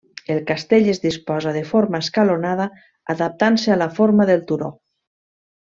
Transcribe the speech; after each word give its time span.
El 0.35 0.39
castell 0.51 0.87
es 0.93 1.01
disposa 1.03 1.53
de 1.57 1.61
forma 1.73 1.99
escalonada 2.05 2.67
adaptant-se 3.15 3.77
a 3.77 3.81
la 3.85 3.89
forma 4.01 4.31
del 4.33 4.43
turó. 4.53 4.73